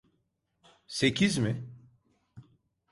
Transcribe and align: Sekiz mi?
Sekiz 0.87 1.37
mi? 1.37 1.67